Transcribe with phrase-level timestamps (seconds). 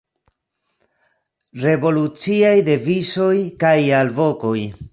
[1.67, 4.57] Revoluciaj devizoj kaj alvokoj.